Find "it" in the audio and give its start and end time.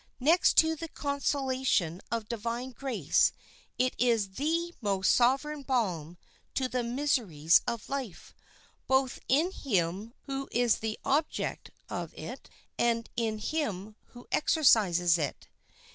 3.77-3.93, 12.15-12.49, 15.19-15.47